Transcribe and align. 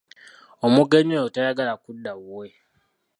Omugenyi 0.65 1.13
oyo 1.19 1.29
tayagala 1.35 1.73
kudda 1.83 2.11
wuwe. 2.23 2.49